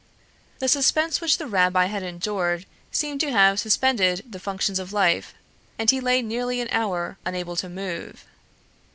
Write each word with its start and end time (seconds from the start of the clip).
The 0.57 0.67
suspense 0.67 1.21
which 1.21 1.37
the 1.37 1.45
rabbi 1.45 1.85
had 1.85 2.01
endured 2.01 2.65
seemed 2.91 3.19
to 3.21 3.31
have 3.31 3.59
suspended 3.59 4.23
the 4.27 4.39
functions 4.39 4.79
of 4.79 4.91
life, 4.91 5.35
and 5.77 5.91
he 5.91 5.99
lay 6.01 6.23
nearly 6.23 6.59
an 6.59 6.69
hour 6.71 7.19
unable 7.23 7.55
to 7.57 7.69
move. 7.69 8.25